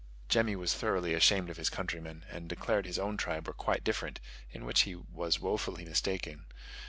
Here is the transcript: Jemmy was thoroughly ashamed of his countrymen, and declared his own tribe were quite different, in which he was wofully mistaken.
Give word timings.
Jemmy 0.29 0.55
was 0.55 0.73
thoroughly 0.73 1.13
ashamed 1.13 1.51
of 1.51 1.57
his 1.57 1.69
countrymen, 1.69 2.25
and 2.31 2.49
declared 2.49 2.87
his 2.87 2.97
own 2.97 3.17
tribe 3.17 3.45
were 3.45 3.53
quite 3.53 3.83
different, 3.83 4.19
in 4.49 4.65
which 4.65 4.81
he 4.81 4.95
was 4.95 5.39
wofully 5.39 5.85
mistaken. 5.85 6.47